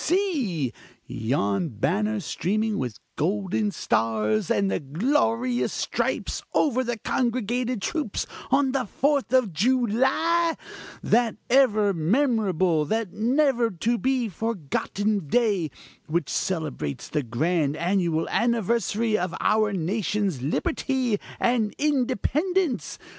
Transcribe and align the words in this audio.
See! 0.03 0.73
yon 1.05 1.69
banner 1.69 2.19
streaming 2.21 2.79
with 2.79 2.97
golden 3.15 3.69
stars 3.69 4.49
and 4.49 4.93
glorious 4.93 5.71
stripes 5.71 6.41
over 6.55 6.83
congregated 7.03 7.83
troops, 7.83 8.25
on 8.49 8.71
the 8.71 8.85
Fourth 8.85 9.31
of 9.31 9.53
July, 9.53 10.55
that 11.03 11.35
ever 11.51 11.93
memorable 11.93 12.83
that 12.85 13.13
never 13.13 13.69
to 13.69 13.99
be 13.99 14.27
forgotten 14.27 15.27
day, 15.27 15.69
which 16.07 16.29
celebrates 16.29 17.07
the 17.07 17.21
grand 17.21 17.77
annual 17.77 18.27
anniversary 18.29 19.15
of 19.15 19.35
our 19.39 19.71
nation's 19.71 20.41
liberty 20.41 21.19
and 21.39 21.75
independence! 21.77 22.97